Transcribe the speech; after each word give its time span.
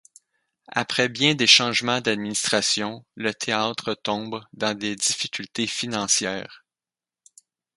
Après 0.71 1.09
bien 1.09 1.35
des 1.35 1.45
changements 1.45 2.01
d'administration, 2.01 3.05
le 3.13 3.35
théâtre 3.35 3.93
tombe 3.93 4.43
dans 4.53 4.75
des 4.75 4.95
difficultés 4.95 5.67
financières. 5.67 6.65